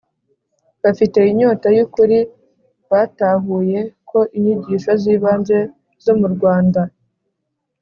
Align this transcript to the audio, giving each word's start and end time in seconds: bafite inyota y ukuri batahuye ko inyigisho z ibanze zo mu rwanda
bafite 0.83 1.19
inyota 1.31 1.67
y 1.77 1.79
ukuri 1.85 2.17
batahuye 2.89 3.79
ko 4.09 4.19
inyigisho 4.37 4.91
z 5.01 5.03
ibanze 5.15 5.57
zo 6.03 6.13
mu 6.19 6.27
rwanda 6.33 6.81